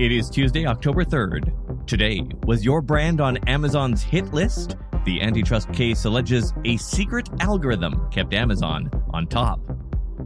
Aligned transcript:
It 0.00 0.10
is 0.10 0.28
Tuesday, 0.28 0.66
October 0.66 1.04
3rd. 1.04 1.86
Today, 1.86 2.26
was 2.46 2.64
your 2.64 2.82
brand 2.82 3.20
on 3.20 3.36
Amazon's 3.46 4.02
hit 4.02 4.34
list? 4.34 4.74
The 5.04 5.22
antitrust 5.22 5.72
case 5.72 6.04
alleges 6.04 6.52
a 6.64 6.76
secret 6.78 7.28
algorithm 7.38 8.10
kept 8.10 8.34
Amazon 8.34 8.90
on 9.12 9.28
top. 9.28 9.60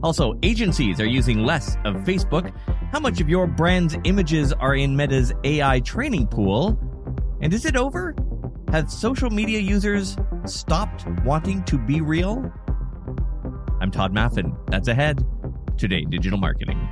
Also, 0.01 0.33
agencies 0.41 0.99
are 0.99 1.05
using 1.05 1.45
less 1.45 1.75
of 1.85 1.97
Facebook. 1.97 2.51
How 2.91 2.99
much 2.99 3.21
of 3.21 3.29
your 3.29 3.45
brand's 3.45 3.95
images 4.05 4.53
are 4.53 4.73
in 4.73 4.95
Meta's 4.95 5.31
AI 5.43 5.81
training 5.81 6.25
pool? 6.25 6.79
And 7.39 7.53
is 7.53 7.65
it 7.65 7.75
over? 7.75 8.15
Have 8.71 8.89
social 8.89 9.29
media 9.29 9.59
users 9.59 10.17
stopped 10.45 11.05
wanting 11.23 11.63
to 11.65 11.77
BeReal? 11.77 12.51
I'm 13.79 13.91
Tod 13.91 14.15
Maffin. 14.15 14.57
That's 14.71 14.87
ahead. 14.87 15.23
Today, 15.77 16.05
digital 16.05 16.39
marketing. 16.39 16.89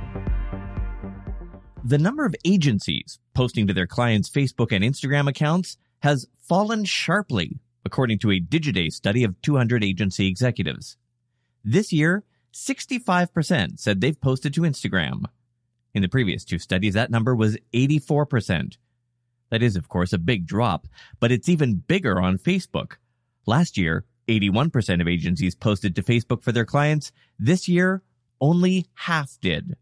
The 1.84 1.98
number 1.98 2.24
of 2.24 2.34
agencies 2.44 3.18
posting 3.34 3.66
to 3.66 3.72
their 3.72 3.86
clients' 3.86 4.28
Facebook 4.28 4.72
and 4.72 4.84
Instagram 4.84 5.28
accounts 5.28 5.78
has 6.00 6.26
fallen 6.40 6.84
sharply, 6.84 7.60
according 7.84 8.18
to 8.20 8.30
a 8.32 8.40
Digiday 8.40 8.92
study 8.92 9.22
of 9.24 9.40
200 9.42 9.84
agency 9.84 10.26
executives. 10.26 10.96
This 11.64 11.92
year, 11.92 12.24
65% 12.52 13.78
said 13.78 14.00
they've 14.00 14.20
posted 14.20 14.54
to 14.54 14.62
Instagram. 14.62 15.24
In 15.94 16.02
the 16.02 16.08
previous 16.08 16.44
two 16.44 16.58
studies, 16.58 16.94
that 16.94 17.10
number 17.10 17.34
was 17.34 17.56
84%. 17.72 18.76
That 19.50 19.62
is, 19.62 19.76
of 19.76 19.88
course, 19.88 20.12
a 20.12 20.18
big 20.18 20.46
drop, 20.46 20.88
but 21.20 21.32
it's 21.32 21.48
even 21.48 21.76
bigger 21.76 22.20
on 22.20 22.38
Facebook. 22.38 22.94
Last 23.46 23.78
year, 23.78 24.04
81% 24.28 25.00
of 25.00 25.08
agencies 25.08 25.54
posted 25.54 25.96
to 25.96 26.02
Facebook 26.02 26.42
for 26.42 26.52
their 26.52 26.66
clients. 26.66 27.12
This 27.38 27.68
year, 27.68 28.02
only 28.40 28.86
half 28.94 29.38
did. 29.40 29.76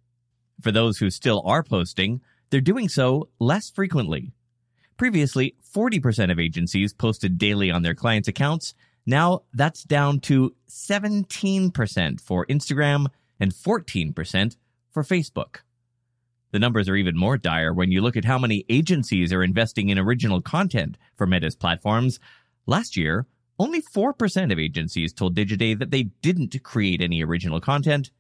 For 0.66 0.72
those 0.72 0.98
who 0.98 1.10
still 1.10 1.42
are 1.44 1.62
posting, 1.62 2.22
they're 2.50 2.60
doing 2.60 2.88
so 2.88 3.28
less 3.38 3.70
frequently. 3.70 4.32
Previously, 4.96 5.54
40% 5.72 6.32
of 6.32 6.40
agencies 6.40 6.92
posted 6.92 7.38
daily 7.38 7.70
on 7.70 7.82
their 7.82 7.94
clients' 7.94 8.26
accounts. 8.26 8.74
Now 9.06 9.42
that's 9.54 9.84
down 9.84 10.18
to 10.22 10.56
17% 10.68 12.20
for 12.20 12.46
Instagram 12.46 13.06
and 13.38 13.54
14% 13.54 14.56
for 14.90 15.04
Facebook. 15.04 15.58
The 16.50 16.58
numbers 16.58 16.88
are 16.88 16.96
even 16.96 17.16
more 17.16 17.38
dire 17.38 17.72
when 17.72 17.92
you 17.92 18.00
look 18.00 18.16
at 18.16 18.24
how 18.24 18.40
many 18.40 18.64
agencies 18.68 19.32
are 19.32 19.44
investing 19.44 19.90
in 19.90 20.00
original 20.00 20.42
content 20.42 20.98
for 21.14 21.28
Meta's 21.28 21.54
platforms. 21.54 22.18
Last 22.66 22.96
year, 22.96 23.28
only 23.60 23.82
4% 23.82 24.52
of 24.52 24.58
agencies 24.58 25.12
told 25.12 25.36
Digiday 25.36 25.78
that 25.78 25.92
they 25.92 26.08
didn't 26.22 26.60
create 26.64 27.00
any 27.00 27.22
original 27.22 27.60
content. 27.60 28.10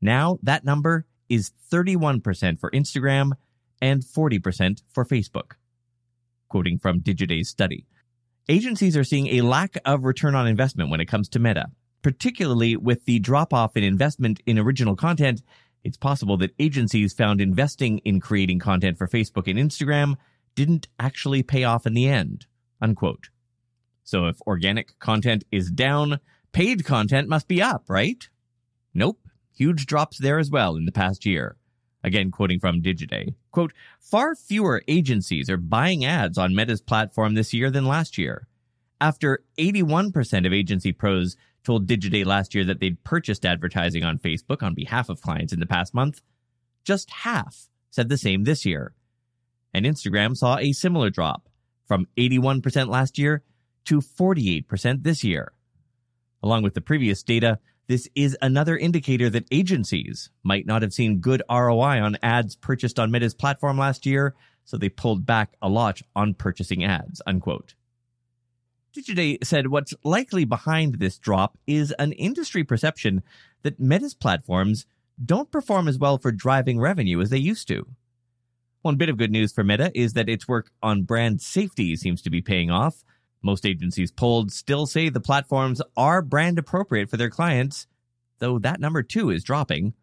Now 0.00 0.40
that 0.42 0.64
number 0.64 1.06
is 1.32 1.50
31% 1.72 2.60
for 2.60 2.70
Instagram 2.72 3.32
and 3.80 4.02
40% 4.02 4.82
for 4.92 5.04
Facebook. 5.06 5.52
Quoting 6.48 6.78
from 6.78 7.00
Digiday's 7.00 7.48
study, 7.48 7.86
agencies 8.48 8.98
are 8.98 9.04
seeing 9.04 9.28
a 9.28 9.40
lack 9.40 9.78
of 9.86 10.04
return 10.04 10.34
on 10.34 10.46
investment 10.46 10.90
when 10.90 11.00
it 11.00 11.06
comes 11.06 11.30
to 11.30 11.38
Meta, 11.38 11.70
particularly 12.02 12.76
with 12.76 13.06
the 13.06 13.18
drop 13.18 13.54
off 13.54 13.78
in 13.78 13.82
investment 13.82 14.40
in 14.44 14.58
original 14.58 14.94
content. 14.94 15.42
It's 15.82 15.96
possible 15.96 16.36
that 16.36 16.54
agencies 16.58 17.14
found 17.14 17.40
investing 17.40 17.98
in 18.00 18.20
creating 18.20 18.58
content 18.58 18.98
for 18.98 19.08
Facebook 19.08 19.48
and 19.48 19.58
Instagram 19.58 20.16
didn't 20.54 20.86
actually 21.00 21.42
pay 21.42 21.64
off 21.64 21.86
in 21.86 21.94
the 21.94 22.06
end. 22.06 22.44
Unquote. 22.80 23.30
So 24.04 24.26
if 24.26 24.36
organic 24.46 24.98
content 24.98 25.44
is 25.50 25.70
down, 25.70 26.20
paid 26.52 26.84
content 26.84 27.28
must 27.28 27.48
be 27.48 27.62
up, 27.62 27.84
right? 27.88 28.28
Nope. 28.92 29.21
Huge 29.54 29.86
drops 29.86 30.18
there 30.18 30.38
as 30.38 30.50
well 30.50 30.76
in 30.76 30.84
the 30.84 30.92
past 30.92 31.26
year. 31.26 31.56
Again, 32.04 32.30
quoting 32.30 32.58
from 32.58 32.82
Digiday, 32.82 33.34
quote, 33.52 33.72
far 34.00 34.34
fewer 34.34 34.82
agencies 34.88 35.48
are 35.48 35.56
buying 35.56 36.04
ads 36.04 36.36
on 36.36 36.54
Meta's 36.54 36.80
platform 36.80 37.34
this 37.34 37.54
year 37.54 37.70
than 37.70 37.86
last 37.86 38.18
year. 38.18 38.48
After 39.00 39.44
81% 39.58 40.46
of 40.46 40.52
agency 40.52 40.92
pros 40.92 41.36
told 41.64 41.86
Digiday 41.86 42.24
last 42.24 42.54
year 42.54 42.64
that 42.64 42.80
they'd 42.80 43.02
purchased 43.04 43.46
advertising 43.46 44.02
on 44.02 44.18
Facebook 44.18 44.62
on 44.62 44.74
behalf 44.74 45.08
of 45.08 45.20
clients 45.20 45.52
in 45.52 45.60
the 45.60 45.66
past 45.66 45.94
month, 45.94 46.22
just 46.84 47.10
half 47.10 47.68
said 47.90 48.08
the 48.08 48.18
same 48.18 48.44
this 48.44 48.64
year. 48.64 48.94
And 49.72 49.86
Instagram 49.86 50.36
saw 50.36 50.58
a 50.58 50.72
similar 50.72 51.10
drop 51.10 51.48
from 51.86 52.08
81% 52.16 52.88
last 52.88 53.18
year 53.18 53.42
to 53.84 54.00
48% 54.00 55.02
this 55.02 55.22
year. 55.22 55.52
Along 56.42 56.62
with 56.62 56.74
the 56.74 56.80
previous 56.80 57.22
data, 57.22 57.58
this 57.88 58.08
is 58.14 58.36
another 58.40 58.76
indicator 58.76 59.28
that 59.30 59.46
agencies 59.50 60.30
might 60.42 60.66
not 60.66 60.82
have 60.82 60.92
seen 60.92 61.18
good 61.18 61.42
ROI 61.50 62.00
on 62.00 62.16
ads 62.22 62.56
purchased 62.56 62.98
on 62.98 63.10
Meta's 63.10 63.34
platform 63.34 63.76
last 63.78 64.06
year, 64.06 64.34
so 64.64 64.76
they 64.76 64.88
pulled 64.88 65.26
back 65.26 65.54
a 65.60 65.68
lot 65.68 66.00
on 66.14 66.34
purchasing 66.34 66.84
ads, 66.84 67.20
unquote. 67.26 67.74
Digiday 68.94 69.42
said 69.42 69.68
what's 69.68 69.94
likely 70.04 70.44
behind 70.44 70.96
this 70.96 71.18
drop 71.18 71.58
is 71.66 71.92
an 71.98 72.12
industry 72.12 72.62
perception 72.62 73.22
that 73.62 73.80
Meta's 73.80 74.14
platforms 74.14 74.86
don't 75.24 75.50
perform 75.50 75.88
as 75.88 75.98
well 75.98 76.18
for 76.18 76.30
driving 76.30 76.78
revenue 76.78 77.20
as 77.20 77.30
they 77.30 77.38
used 77.38 77.68
to. 77.68 77.86
One 78.82 78.96
bit 78.96 79.08
of 79.08 79.16
good 79.16 79.30
news 79.30 79.52
for 79.52 79.64
Meta 79.64 79.90
is 79.94 80.12
that 80.12 80.28
its 80.28 80.48
work 80.48 80.70
on 80.82 81.04
brand 81.04 81.40
safety 81.40 81.96
seems 81.96 82.20
to 82.22 82.30
be 82.30 82.42
paying 82.42 82.70
off, 82.70 83.04
most 83.42 83.66
agencies 83.66 84.10
polled 84.10 84.52
still 84.52 84.86
say 84.86 85.08
the 85.08 85.20
platforms 85.20 85.82
are 85.96 86.22
brand 86.22 86.58
appropriate 86.58 87.10
for 87.10 87.16
their 87.16 87.30
clients, 87.30 87.86
though 88.38 88.58
that 88.58 88.80
number 88.80 89.02
too 89.02 89.30
is 89.30 89.44
dropping. 89.44 89.94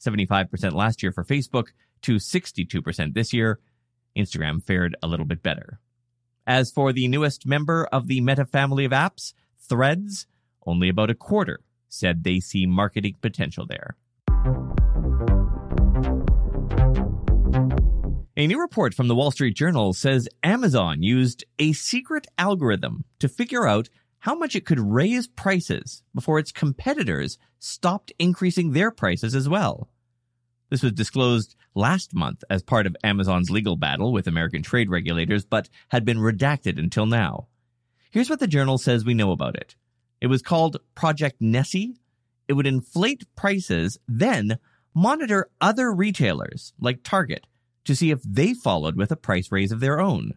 75% 0.00 0.72
last 0.72 1.02
year 1.02 1.12
for 1.12 1.24
Facebook 1.24 1.68
to 2.02 2.16
62% 2.16 3.14
this 3.14 3.32
year. 3.32 3.60
Instagram 4.16 4.62
fared 4.62 4.96
a 5.02 5.06
little 5.06 5.26
bit 5.26 5.42
better. 5.42 5.80
As 6.46 6.70
for 6.70 6.92
the 6.92 7.08
newest 7.08 7.46
member 7.46 7.88
of 7.90 8.06
the 8.06 8.20
Meta 8.20 8.44
family 8.44 8.84
of 8.84 8.92
apps, 8.92 9.32
Threads, 9.58 10.26
only 10.66 10.88
about 10.88 11.10
a 11.10 11.14
quarter 11.14 11.60
said 11.88 12.22
they 12.22 12.40
see 12.40 12.66
marketing 12.66 13.16
potential 13.20 13.66
there. 13.66 13.96
A 18.36 18.48
new 18.48 18.60
report 18.60 18.94
from 18.94 19.06
the 19.06 19.14
Wall 19.14 19.30
Street 19.30 19.54
Journal 19.54 19.92
says 19.92 20.28
Amazon 20.42 21.04
used 21.04 21.44
a 21.60 21.72
secret 21.72 22.26
algorithm 22.36 23.04
to 23.20 23.28
figure 23.28 23.64
out 23.64 23.88
how 24.18 24.34
much 24.34 24.56
it 24.56 24.66
could 24.66 24.80
raise 24.80 25.28
prices 25.28 26.02
before 26.12 26.40
its 26.40 26.50
competitors 26.50 27.38
stopped 27.60 28.12
increasing 28.18 28.72
their 28.72 28.90
prices 28.90 29.36
as 29.36 29.48
well. 29.48 29.88
This 30.68 30.82
was 30.82 30.90
disclosed 30.90 31.54
last 31.76 32.12
month 32.12 32.42
as 32.50 32.64
part 32.64 32.88
of 32.88 32.96
Amazon's 33.04 33.50
legal 33.52 33.76
battle 33.76 34.12
with 34.12 34.26
American 34.26 34.64
trade 34.64 34.90
regulators, 34.90 35.44
but 35.44 35.68
had 35.90 36.04
been 36.04 36.18
redacted 36.18 36.76
until 36.76 37.06
now. 37.06 37.46
Here's 38.10 38.30
what 38.30 38.40
the 38.40 38.48
journal 38.48 38.78
says 38.78 39.04
we 39.04 39.14
know 39.14 39.30
about 39.30 39.54
it. 39.54 39.76
It 40.20 40.26
was 40.26 40.42
called 40.42 40.78
Project 40.96 41.36
Nessie. 41.40 42.00
It 42.48 42.54
would 42.54 42.66
inflate 42.66 43.32
prices, 43.36 43.96
then 44.08 44.58
monitor 44.92 45.50
other 45.60 45.92
retailers 45.92 46.72
like 46.80 47.04
Target 47.04 47.46
to 47.84 47.94
see 47.96 48.10
if 48.10 48.22
they 48.22 48.54
followed 48.54 48.96
with 48.96 49.10
a 49.10 49.16
price 49.16 49.52
raise 49.52 49.72
of 49.72 49.80
their 49.80 50.00
own. 50.00 50.34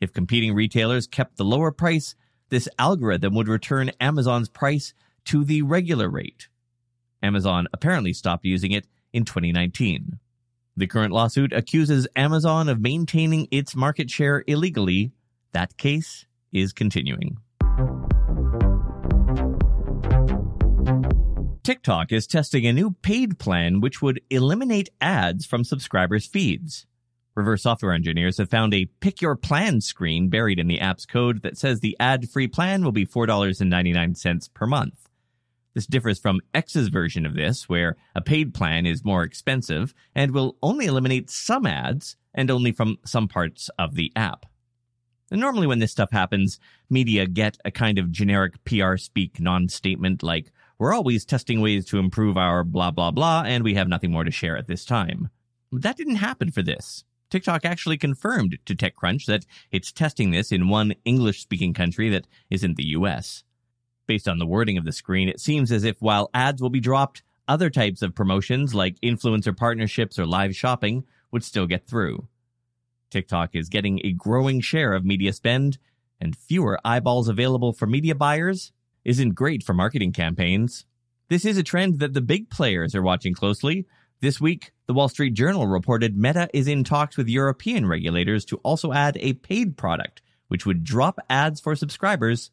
If 0.00 0.12
competing 0.12 0.54
retailers 0.54 1.06
kept 1.06 1.36
the 1.36 1.44
lower 1.44 1.70
price, 1.70 2.14
this 2.48 2.68
algorithm 2.78 3.34
would 3.34 3.48
return 3.48 3.92
Amazon's 4.00 4.48
price 4.48 4.94
to 5.26 5.44
the 5.44 5.62
regular 5.62 6.08
rate. 6.08 6.48
Amazon 7.22 7.68
apparently 7.72 8.12
stopped 8.12 8.44
using 8.44 8.72
it 8.72 8.86
in 9.12 9.24
2019. 9.24 10.18
The 10.76 10.86
current 10.86 11.12
lawsuit 11.12 11.52
accuses 11.52 12.08
Amazon 12.16 12.68
of 12.68 12.80
maintaining 12.80 13.46
its 13.50 13.76
market 13.76 14.10
share 14.10 14.42
illegally. 14.46 15.12
That 15.52 15.76
case 15.76 16.26
is 16.50 16.72
continuing. 16.72 17.38
TikTok 21.62 22.10
is 22.10 22.26
testing 22.26 22.66
a 22.66 22.72
new 22.72 22.90
paid 22.90 23.38
plan 23.38 23.80
which 23.80 24.02
would 24.02 24.20
eliminate 24.30 24.90
ads 25.00 25.46
from 25.46 25.62
subscribers' 25.62 26.26
feeds. 26.26 26.86
Reverse 27.36 27.62
software 27.62 27.92
engineers 27.92 28.38
have 28.38 28.50
found 28.50 28.74
a 28.74 28.86
pick 28.98 29.22
your 29.22 29.36
plan 29.36 29.80
screen 29.80 30.28
buried 30.28 30.58
in 30.58 30.66
the 30.66 30.80
app's 30.80 31.06
code 31.06 31.42
that 31.42 31.56
says 31.56 31.78
the 31.78 31.96
ad 32.00 32.28
free 32.28 32.48
plan 32.48 32.82
will 32.82 32.90
be 32.90 33.06
$4.99 33.06 34.52
per 34.52 34.66
month. 34.66 35.08
This 35.72 35.86
differs 35.86 36.18
from 36.18 36.40
X's 36.52 36.88
version 36.88 37.24
of 37.24 37.34
this, 37.34 37.68
where 37.68 37.96
a 38.16 38.20
paid 38.20 38.54
plan 38.54 38.84
is 38.84 39.04
more 39.04 39.22
expensive 39.22 39.94
and 40.16 40.32
will 40.32 40.56
only 40.62 40.86
eliminate 40.86 41.30
some 41.30 41.64
ads 41.64 42.16
and 42.34 42.50
only 42.50 42.72
from 42.72 42.98
some 43.06 43.28
parts 43.28 43.70
of 43.78 43.94
the 43.94 44.12
app. 44.16 44.46
And 45.30 45.40
normally, 45.40 45.68
when 45.68 45.78
this 45.78 45.92
stuff 45.92 46.10
happens, 46.10 46.58
media 46.90 47.26
get 47.26 47.56
a 47.64 47.70
kind 47.70 47.98
of 47.98 48.10
generic 48.10 48.62
PR 48.64 48.96
speak 48.96 49.40
non 49.40 49.68
statement 49.68 50.22
like, 50.24 50.52
we're 50.82 50.92
always 50.92 51.24
testing 51.24 51.60
ways 51.60 51.86
to 51.86 52.00
improve 52.00 52.36
our 52.36 52.64
blah, 52.64 52.90
blah, 52.90 53.12
blah, 53.12 53.44
and 53.46 53.62
we 53.62 53.74
have 53.74 53.86
nothing 53.86 54.10
more 54.10 54.24
to 54.24 54.32
share 54.32 54.56
at 54.56 54.66
this 54.66 54.84
time. 54.84 55.30
That 55.70 55.96
didn't 55.96 56.16
happen 56.16 56.50
for 56.50 56.60
this. 56.60 57.04
TikTok 57.30 57.64
actually 57.64 57.98
confirmed 57.98 58.58
to 58.66 58.74
TechCrunch 58.74 59.26
that 59.26 59.46
it's 59.70 59.92
testing 59.92 60.32
this 60.32 60.50
in 60.50 60.68
one 60.68 60.94
English 61.04 61.40
speaking 61.40 61.72
country 61.72 62.08
that 62.08 62.26
isn't 62.50 62.76
the 62.76 62.88
US. 62.96 63.44
Based 64.08 64.26
on 64.26 64.40
the 64.40 64.46
wording 64.46 64.76
of 64.76 64.84
the 64.84 64.90
screen, 64.90 65.28
it 65.28 65.38
seems 65.38 65.70
as 65.70 65.84
if 65.84 66.02
while 66.02 66.30
ads 66.34 66.60
will 66.60 66.68
be 66.68 66.80
dropped, 66.80 67.22
other 67.46 67.70
types 67.70 68.02
of 68.02 68.16
promotions 68.16 68.74
like 68.74 69.00
influencer 69.02 69.56
partnerships 69.56 70.18
or 70.18 70.26
live 70.26 70.56
shopping 70.56 71.04
would 71.30 71.44
still 71.44 71.68
get 71.68 71.86
through. 71.86 72.26
TikTok 73.08 73.54
is 73.54 73.68
getting 73.68 74.00
a 74.02 74.10
growing 74.10 74.60
share 74.60 74.94
of 74.94 75.04
media 75.04 75.32
spend, 75.32 75.78
and 76.20 76.36
fewer 76.36 76.80
eyeballs 76.84 77.28
available 77.28 77.72
for 77.72 77.86
media 77.86 78.16
buyers 78.16 78.72
isn't 79.04 79.34
great 79.34 79.62
for 79.62 79.74
marketing 79.74 80.12
campaigns. 80.12 80.84
This 81.28 81.44
is 81.44 81.56
a 81.56 81.62
trend 81.62 81.98
that 82.00 82.14
the 82.14 82.20
big 82.20 82.50
players 82.50 82.94
are 82.94 83.02
watching 83.02 83.34
closely. 83.34 83.86
This 84.20 84.40
week, 84.40 84.72
the 84.86 84.94
Wall 84.94 85.08
Street 85.08 85.34
Journal 85.34 85.66
reported 85.66 86.16
Meta 86.16 86.48
is 86.52 86.68
in 86.68 86.84
talks 86.84 87.16
with 87.16 87.28
European 87.28 87.86
regulators 87.86 88.44
to 88.46 88.56
also 88.58 88.92
add 88.92 89.16
a 89.20 89.32
paid 89.32 89.76
product, 89.76 90.22
which 90.48 90.66
would 90.66 90.84
drop 90.84 91.18
ads 91.28 91.60
for 91.60 91.74
subscribers. 91.74 92.50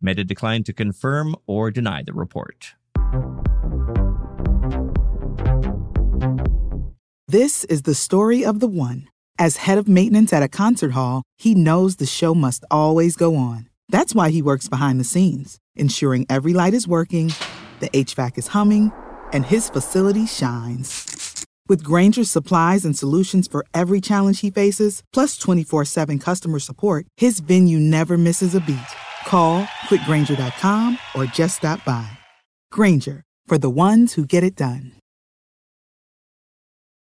Meta 0.00 0.24
declined 0.24 0.66
to 0.66 0.72
confirm 0.72 1.36
or 1.46 1.70
deny 1.70 2.02
the 2.02 2.12
report. 2.12 2.74
This 7.28 7.64
is 7.64 7.82
the 7.82 7.94
story 7.94 8.44
of 8.44 8.60
the 8.60 8.68
one. 8.68 9.08
As 9.38 9.56
head 9.56 9.78
of 9.78 9.88
maintenance 9.88 10.32
at 10.32 10.42
a 10.42 10.48
concert 10.48 10.92
hall, 10.92 11.22
he 11.38 11.54
knows 11.54 11.96
the 11.96 12.06
show 12.06 12.34
must 12.34 12.64
always 12.70 13.16
go 13.16 13.36
on. 13.36 13.68
That's 13.92 14.14
why 14.14 14.30
he 14.30 14.40
works 14.40 14.68
behind 14.68 14.98
the 14.98 15.04
scenes, 15.04 15.58
ensuring 15.76 16.24
every 16.30 16.54
light 16.54 16.72
is 16.72 16.88
working, 16.88 17.34
the 17.80 17.90
HVAC 17.90 18.38
is 18.38 18.48
humming, 18.48 18.90
and 19.34 19.44
his 19.44 19.68
facility 19.68 20.26
shines. 20.26 21.44
With 21.68 21.84
Grainger's 21.84 22.30
supplies 22.30 22.86
and 22.86 22.96
solutions 22.96 23.46
for 23.46 23.66
every 23.74 24.00
challenge 24.00 24.40
he 24.40 24.50
faces, 24.50 25.02
plus 25.12 25.36
24 25.36 25.84
7 25.84 26.18
customer 26.18 26.58
support, 26.58 27.06
his 27.18 27.40
venue 27.40 27.78
never 27.78 28.16
misses 28.16 28.54
a 28.54 28.60
beat. 28.60 28.90
Call 29.26 29.64
clickgrainger.com 29.88 30.98
or 31.14 31.26
just 31.26 31.58
stop 31.58 31.84
by. 31.84 32.18
Grainger, 32.72 33.22
for 33.46 33.58
the 33.58 33.70
ones 33.70 34.14
who 34.14 34.24
get 34.24 34.42
it 34.42 34.56
done. 34.56 34.92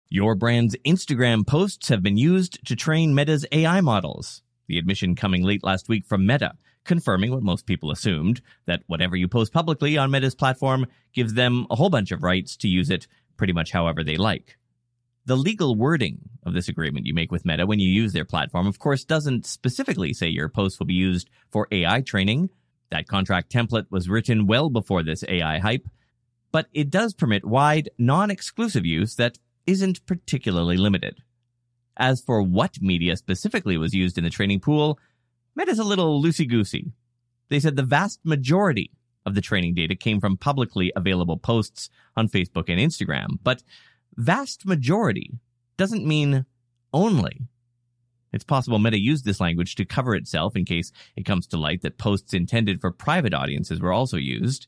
Your 0.10 0.36
brand's 0.36 0.76
Instagram 0.86 1.48
posts 1.48 1.90
have 1.90 2.04
been 2.04 2.18
used 2.18 2.64
to 2.68 2.76
train 2.76 3.16
Meta's 3.16 3.44
AI 3.52 3.82
models. 3.82 4.44
The 4.68 4.78
admission 4.78 5.16
coming 5.16 5.44
late 5.44 5.64
last 5.64 5.90
week 5.90 6.06
from 6.06 6.26
Meta, 6.26 6.54
confirming 6.86 7.32
what 7.32 7.44
most 7.44 7.66
people 7.66 7.92
assumed 7.92 8.42
that 8.66 8.84
whatever 8.88 9.16
you 9.16 9.28
post 9.28 9.52
publicly 9.52 9.98
on 9.98 10.12
Meta's 10.12 10.36
platform 10.36 10.86
gives 11.14 11.34
them 11.34 11.68
a 11.70 11.76
whole 11.76 11.90
bunch 11.90 12.12
of 12.12 12.24
rights 12.24 12.56
to 12.58 12.68
use 12.68 12.90
it 12.90 13.08
pretty 13.38 13.54
much 13.54 13.72
however 13.72 14.04
they 14.04 14.16
like. 14.16 14.58
The 15.26 15.36
legal 15.36 15.76
wording 15.76 16.30
of 16.46 16.54
this 16.54 16.70
agreement 16.70 17.08
you 17.08 17.14
make 17.14 17.32
with 17.32 17.46
Meta 17.46 17.66
when 17.66 17.80
you 17.80 17.90
use 17.90 18.14
their 18.14 18.26
platform, 18.26 18.68
of 18.68 18.78
course, 18.78 19.04
doesn't 19.04 19.46
specifically 19.46 20.14
say 20.14 20.28
your 20.28 20.50
posts 20.50 20.80
will 20.80 20.86
be 20.86 20.94
used 20.94 21.30
for 21.50 21.68
AI 21.72 22.02
training. 22.02 22.52
That 22.92 23.08
contract 23.08 23.52
template 23.52 23.90
was 23.90 24.08
written 24.08 24.46
well 24.46 24.70
before 24.70 25.02
this 25.02 25.24
AI 25.28 25.58
hype, 25.58 25.88
but 26.52 26.68
it 26.74 26.92
does 26.92 27.16
permit 27.16 27.44
wide, 27.44 27.90
non 27.98 28.30
exclusive 28.30 28.86
use 28.86 29.16
that 29.16 29.40
isn't 29.66 30.06
particularly 30.06 30.78
limited. 30.78 31.24
As 31.98 32.22
for 32.22 32.42
what 32.44 32.82
media 32.82 33.18
specifically 33.18 33.78
was 33.78 33.94
used 33.94 34.18
in 34.18 34.24
the 34.24 34.30
training 34.30 34.60
pool, 34.60 35.00
Meta's 35.56 35.80
a 35.80 35.84
little 35.84 36.22
loosey 36.22 36.48
goosey. 36.48 36.92
They 37.50 37.60
said 37.60 37.76
the 37.76 37.84
vast 37.84 38.20
majority 38.24 38.92
of 39.26 39.36
the 39.36 39.42
training 39.42 39.74
data 39.74 39.96
came 39.96 40.20
from 40.20 40.38
publicly 40.38 40.92
available 40.96 41.38
posts 41.38 41.90
on 42.16 42.28
Facebook 42.28 42.66
and 42.68 42.80
Instagram, 42.80 43.40
but 43.44 43.64
vast 44.16 44.66
majority 44.66 45.40
doesn't 45.78 46.06
mean 46.06 46.46
only. 46.94 47.48
It's 48.34 48.44
possible 48.44 48.80
Meta 48.80 49.00
used 49.00 49.24
this 49.24 49.40
language 49.40 49.76
to 49.76 49.86
cover 49.86 50.14
itself 50.14 50.56
in 50.58 50.66
case 50.66 50.92
it 51.16 51.26
comes 51.26 51.48
to 51.48 51.58
light 51.58 51.82
that 51.84 51.98
posts 51.98 52.34
intended 52.34 52.82
for 52.82 52.92
private 52.92 53.34
audiences 53.34 53.80
were 53.80 53.94
also 53.94 54.18
used. 54.18 54.68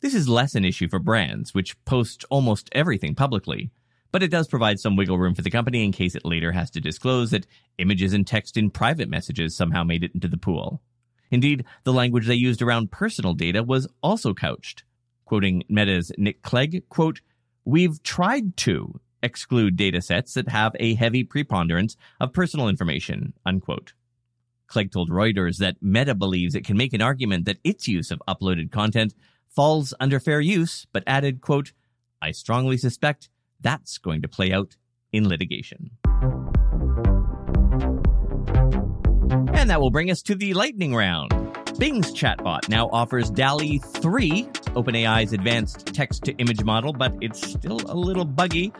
This 0.00 0.14
is 0.14 0.28
less 0.28 0.54
an 0.54 0.64
issue 0.64 0.88
for 0.88 1.00
brands, 1.00 1.52
which 1.52 1.82
post 1.84 2.24
almost 2.30 2.70
everything 2.72 3.14
publicly 3.14 3.70
but 4.12 4.22
it 4.22 4.30
does 4.30 4.48
provide 4.48 4.80
some 4.80 4.96
wiggle 4.96 5.18
room 5.18 5.34
for 5.34 5.42
the 5.42 5.50
company 5.50 5.84
in 5.84 5.92
case 5.92 6.14
it 6.14 6.24
later 6.24 6.52
has 6.52 6.70
to 6.70 6.80
disclose 6.80 7.30
that 7.30 7.46
images 7.78 8.12
and 8.12 8.26
text 8.26 8.56
in 8.56 8.70
private 8.70 9.08
messages 9.08 9.56
somehow 9.56 9.84
made 9.84 10.04
it 10.04 10.14
into 10.14 10.28
the 10.28 10.36
pool. 10.36 10.82
Indeed, 11.30 11.64
the 11.84 11.92
language 11.92 12.26
they 12.26 12.34
used 12.34 12.60
around 12.60 12.90
personal 12.90 13.34
data 13.34 13.62
was 13.62 13.86
also 14.02 14.34
couched. 14.34 14.84
Quoting 15.24 15.62
Meta's 15.68 16.10
Nick 16.18 16.42
Clegg, 16.42 16.88
quote, 16.88 17.20
We've 17.64 18.02
tried 18.02 18.56
to 18.58 19.00
exclude 19.22 19.76
data 19.76 20.00
sets 20.02 20.34
that 20.34 20.48
have 20.48 20.74
a 20.80 20.94
heavy 20.94 21.22
preponderance 21.22 21.96
of 22.18 22.32
personal 22.32 22.68
information, 22.68 23.34
unquote. 23.46 23.92
Clegg 24.66 24.92
told 24.92 25.10
Reuters 25.10 25.58
that 25.58 25.76
Meta 25.82 26.14
believes 26.14 26.54
it 26.54 26.64
can 26.64 26.76
make 26.76 26.92
an 26.92 27.02
argument 27.02 27.44
that 27.44 27.58
its 27.62 27.86
use 27.86 28.10
of 28.10 28.22
uploaded 28.28 28.70
content 28.70 29.14
falls 29.48 29.92
under 30.00 30.18
fair 30.20 30.40
use, 30.40 30.86
but 30.92 31.04
added, 31.06 31.40
quote, 31.40 31.72
I 32.22 32.30
strongly 32.30 32.76
suspect 32.76 33.28
that's 33.60 33.98
going 33.98 34.22
to 34.22 34.28
play 34.28 34.52
out 34.52 34.76
in 35.12 35.28
litigation. 35.28 35.90
And 39.52 39.68
that 39.68 39.80
will 39.80 39.90
bring 39.90 40.10
us 40.10 40.22
to 40.22 40.34
the 40.34 40.54
lightning 40.54 40.94
round. 40.94 41.30
Bing's 41.78 42.12
chatbot 42.12 42.68
now 42.68 42.88
offers 42.92 43.30
DALL-E 43.30 43.78
3, 43.78 44.44
OpenAI's 44.74 45.32
advanced 45.32 45.86
text 45.86 46.24
to 46.24 46.32
image 46.32 46.62
model, 46.62 46.92
but 46.92 47.14
it's 47.20 47.40
still 47.50 47.80
a 47.86 47.94
little 47.94 48.24
buggy. 48.24 48.72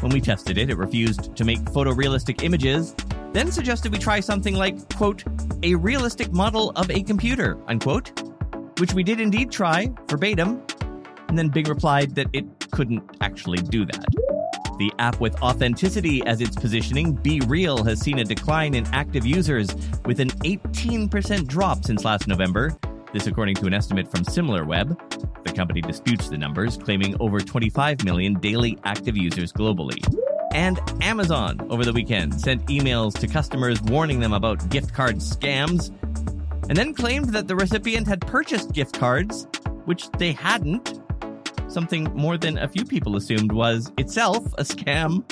When 0.00 0.12
we 0.12 0.20
tested 0.20 0.58
it, 0.58 0.70
it 0.70 0.76
refused 0.76 1.34
to 1.36 1.44
make 1.44 1.60
photorealistic 1.60 2.42
images, 2.42 2.94
then 3.32 3.52
suggested 3.52 3.92
we 3.92 3.98
try 3.98 4.20
something 4.20 4.54
like, 4.54 4.94
quote, 4.94 5.24
a 5.62 5.74
realistic 5.74 6.32
model 6.32 6.70
of 6.76 6.90
a 6.90 7.02
computer, 7.02 7.58
unquote, 7.66 8.12
which 8.78 8.94
we 8.94 9.02
did 9.02 9.20
indeed 9.20 9.50
try 9.50 9.90
verbatim. 10.08 10.62
And 11.28 11.38
then 11.38 11.48
Bing 11.48 11.66
replied 11.66 12.14
that 12.14 12.28
it 12.32 12.46
couldn't 12.70 13.02
actually 13.20 13.58
do 13.58 13.84
that. 13.84 14.25
The 14.78 14.92
app 14.98 15.20
with 15.20 15.40
authenticity 15.42 16.24
as 16.26 16.40
its 16.40 16.54
positioning, 16.54 17.16
BeReal, 17.16 17.86
has 17.86 18.00
seen 18.00 18.18
a 18.18 18.24
decline 18.24 18.74
in 18.74 18.86
active 18.92 19.24
users 19.24 19.74
with 20.04 20.20
an 20.20 20.28
18% 20.44 21.46
drop 21.46 21.84
since 21.84 22.04
last 22.04 22.28
November. 22.28 22.76
This, 23.12 23.26
according 23.26 23.54
to 23.56 23.66
an 23.66 23.72
estimate 23.72 24.10
from 24.10 24.24
SimilarWeb. 24.24 25.44
The 25.44 25.52
company 25.52 25.80
disputes 25.80 26.28
the 26.28 26.36
numbers, 26.36 26.76
claiming 26.76 27.16
over 27.20 27.40
25 27.40 28.04
million 28.04 28.34
daily 28.34 28.78
active 28.84 29.16
users 29.16 29.52
globally. 29.52 30.02
And 30.52 30.78
Amazon 31.02 31.66
over 31.70 31.84
the 31.84 31.92
weekend 31.92 32.38
sent 32.38 32.66
emails 32.66 33.18
to 33.20 33.26
customers 33.26 33.80
warning 33.82 34.20
them 34.20 34.32
about 34.32 34.68
gift 34.68 34.92
card 34.92 35.16
scams, 35.16 35.90
and 36.68 36.76
then 36.76 36.92
claimed 36.92 37.30
that 37.30 37.48
the 37.48 37.56
recipient 37.56 38.06
had 38.06 38.20
purchased 38.26 38.72
gift 38.72 38.98
cards, 38.98 39.46
which 39.86 40.10
they 40.12 40.32
hadn't, 40.32 40.95
something 41.68 42.04
more 42.14 42.36
than 42.36 42.58
a 42.58 42.68
few 42.68 42.84
people 42.84 43.16
assumed 43.16 43.52
was 43.52 43.92
itself 43.98 44.44
a 44.54 44.62
scam. 44.62 45.24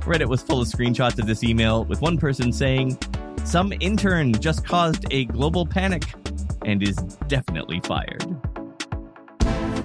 Reddit 0.00 0.28
was 0.28 0.42
full 0.42 0.60
of 0.60 0.68
screenshots 0.68 1.18
of 1.18 1.26
this 1.26 1.42
email, 1.42 1.84
with 1.84 2.00
one 2.02 2.18
person 2.18 2.52
saying, 2.52 2.98
Some 3.44 3.72
intern 3.80 4.32
just 4.34 4.66
caused 4.66 5.06
a 5.10 5.24
global 5.26 5.64
panic 5.64 6.04
and 6.64 6.82
is 6.82 6.96
definitely 7.28 7.80
fired. 7.80 8.22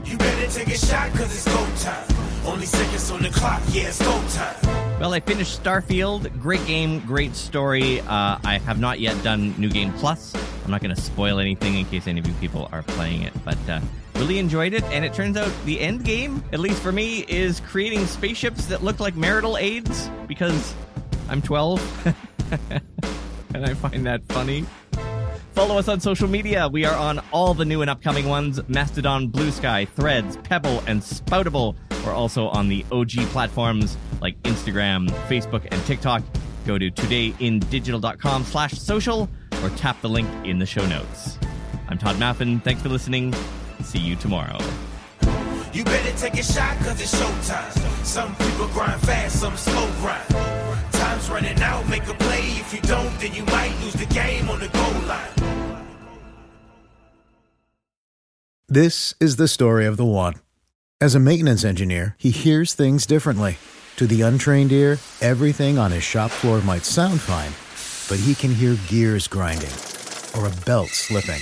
You 0.05 0.17
better 0.17 0.51
take 0.51 0.67
a 0.67 0.77
shot 0.77 1.11
because 1.11 1.33
it's 1.33 1.45
go 1.45 1.67
time. 1.83 2.05
Only 2.45 2.65
seconds 2.65 3.11
on 3.11 3.21
the 3.21 3.29
clock, 3.29 3.61
yeah, 3.69 3.87
it's 3.87 3.99
go 3.99 4.23
time. 4.29 4.99
Well, 4.99 5.13
I 5.13 5.21
finished 5.21 5.63
Starfield. 5.63 6.41
Great 6.41 6.65
game, 6.67 6.99
great 7.01 7.35
story. 7.35 8.01
Uh, 8.01 8.37
I 8.43 8.59
have 8.65 8.79
not 8.79 8.99
yet 8.99 9.21
done 9.23 9.55
New 9.57 9.69
Game 9.69 9.93
Plus. 9.93 10.35
I'm 10.65 10.71
not 10.71 10.81
going 10.81 10.93
to 10.93 11.01
spoil 11.01 11.39
anything 11.39 11.75
in 11.75 11.85
case 11.85 12.07
any 12.07 12.19
of 12.19 12.27
you 12.27 12.33
people 12.33 12.67
are 12.73 12.83
playing 12.83 13.21
it, 13.21 13.33
but 13.45 13.57
uh, 13.69 13.79
Really 14.19 14.37
enjoyed 14.37 14.73
it, 14.73 14.83
and 14.91 15.05
it 15.05 15.13
turns 15.13 15.37
out 15.37 15.49
the 15.63 15.79
end 15.79 16.03
game, 16.03 16.43
at 16.51 16.59
least 16.59 16.81
for 16.81 16.91
me, 16.91 17.23
is 17.29 17.61
creating 17.61 18.05
spaceships 18.05 18.65
that 18.65 18.83
look 18.83 18.99
like 18.99 19.15
marital 19.15 19.57
aids 19.57 20.09
because 20.27 20.75
I'm 21.29 21.41
12 21.41 22.15
and 23.53 23.65
I 23.65 23.73
find 23.75 24.05
that 24.05 24.21
funny. 24.25 24.65
Follow 25.53 25.77
us 25.77 25.87
on 25.87 26.01
social 26.01 26.27
media. 26.27 26.67
We 26.67 26.83
are 26.83 26.97
on 26.97 27.21
all 27.31 27.53
the 27.53 27.63
new 27.63 27.81
and 27.81 27.89
upcoming 27.89 28.27
ones 28.27 28.59
Mastodon, 28.67 29.29
Bluesky, 29.29 29.87
Threads, 29.87 30.35
Pebble, 30.43 30.83
and 30.85 31.01
Spoutible. 31.01 31.75
We're 32.05 32.11
also 32.11 32.49
on 32.49 32.67
the 32.67 32.85
OG 32.91 33.11
platforms 33.31 33.95
like 34.21 34.37
Instagram, 34.43 35.09
Facebook, 35.29 35.65
and 35.71 35.81
TikTok. 35.85 36.23
Go 36.65 36.77
to 36.77 36.91
todayindigital.com 36.91 38.43
slash 38.43 38.73
social 38.73 39.29
or 39.63 39.69
tap 39.69 40.01
the 40.01 40.09
link 40.09 40.27
in 40.45 40.59
the 40.59 40.65
show 40.65 40.85
notes. 40.87 41.39
I'm 41.87 41.97
Tod 41.97 42.17
Maffin. 42.17 42.61
Thanks 42.61 42.81
for 42.81 42.89
listening. 42.89 43.33
See 43.83 43.99
you 43.99 44.15
tomorrow. 44.15 44.57
You 45.71 45.83
better 45.83 46.17
take 46.17 46.33
a 46.33 46.43
shot 46.43 46.77
cause 46.79 46.99
it's 46.99 47.13
showtime. 47.13 48.05
Some 48.05 48.35
people 48.35 48.67
grind 48.67 49.01
fast, 49.01 49.39
some 49.39 49.55
slow 49.55 49.89
grind. 49.99 50.27
Time's 50.91 51.29
running 51.29 51.61
out, 51.61 51.87
make 51.87 52.07
a 52.07 52.13
play. 52.13 52.41
If 52.59 52.73
you 52.73 52.81
don't, 52.81 53.19
then 53.19 53.33
you 53.33 53.43
might 53.45 53.73
lose 53.83 53.93
the 53.93 54.07
game 54.07 54.49
on 54.49 54.59
the 54.59 54.67
goal 54.67 55.01
line. 55.07 55.85
This 58.67 59.15
is 59.19 59.37
the 59.37 59.47
story 59.47 59.85
of 59.85 59.97
the 59.97 60.05
one. 60.05 60.35
As 61.01 61.15
a 61.15 61.19
maintenance 61.19 61.63
engineer, 61.63 62.15
he 62.17 62.29
hears 62.29 62.73
things 62.73 63.05
differently. 63.05 63.57
To 63.95 64.05
the 64.05 64.21
untrained 64.21 64.71
ear, 64.71 64.99
everything 65.21 65.77
on 65.77 65.91
his 65.91 66.03
shop 66.03 66.31
floor 66.31 66.61
might 66.61 66.85
sound 66.85 67.21
fine, 67.21 67.53
but 68.09 68.23
he 68.23 68.35
can 68.35 68.53
hear 68.53 68.75
gears 68.87 69.27
grinding 69.27 69.71
or 70.35 70.47
a 70.47 70.65
belt 70.65 70.89
slipping. 70.89 71.41